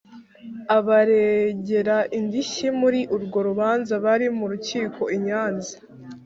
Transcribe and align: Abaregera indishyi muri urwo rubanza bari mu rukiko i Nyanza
Abaregera 0.77 1.97
indishyi 2.17 2.67
muri 2.79 2.99
urwo 3.15 3.39
rubanza 3.47 3.93
bari 4.05 4.27
mu 4.37 4.45
rukiko 4.51 5.01
i 5.15 5.17
Nyanza 5.25 5.75